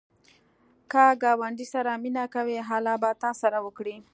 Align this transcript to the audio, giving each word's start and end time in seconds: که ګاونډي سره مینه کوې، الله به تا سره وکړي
که 0.91 1.03
ګاونډي 1.21 1.65
سره 1.73 1.91
مینه 2.03 2.25
کوې، 2.33 2.57
الله 2.75 2.95
به 3.01 3.09
تا 3.21 3.31
سره 3.41 3.57
وکړي 3.65 3.95